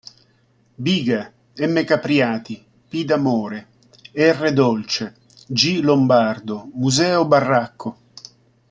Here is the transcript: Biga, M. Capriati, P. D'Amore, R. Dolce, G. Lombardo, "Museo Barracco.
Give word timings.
Biga, 0.77 1.31
M. 1.59 1.83
Capriati, 1.85 2.65
P. 2.89 3.03
D'Amore, 3.05 3.67
R. 4.13 4.51
Dolce, 4.51 5.13
G. 5.47 5.79
Lombardo, 5.83 6.71
"Museo 6.73 7.23
Barracco. 7.27 7.97